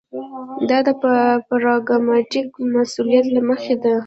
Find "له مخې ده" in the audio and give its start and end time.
3.35-3.93